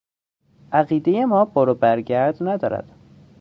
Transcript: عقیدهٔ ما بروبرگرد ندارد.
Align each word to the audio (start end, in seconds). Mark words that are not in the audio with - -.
عقیدهٔ 0.71 1.25
ما 1.25 1.45
بروبرگرد 1.45 2.37
ندارد. 2.43 2.87